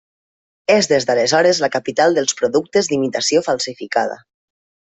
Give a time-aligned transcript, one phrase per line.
[0.75, 4.21] És des d'aleshores la capital dels productes d'imitació falsificada.